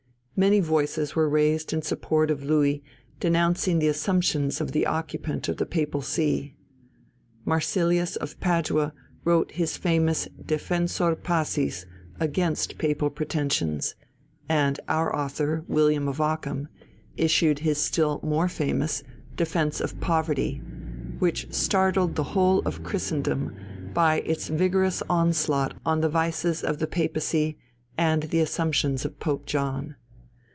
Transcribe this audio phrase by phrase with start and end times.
[0.33, 2.83] Many voices were raised in support of Louis
[3.19, 6.55] denouncing the assumptions of the occupant of the Papal See.
[7.45, 8.91] Marcilius of Padua
[9.23, 11.85] wrote his famous Defensor Pacis
[12.19, 13.93] against Papal pretensions,
[14.49, 16.69] and our author, William of Ockham,
[17.17, 19.03] issued his still more famous
[19.35, 20.59] Defence of Poverty,
[21.19, 23.55] which startled the whole of Christendom
[23.93, 27.59] by its vigorous onslaught on the vices of the Papacy
[27.95, 29.97] and the assumptions of Pope John.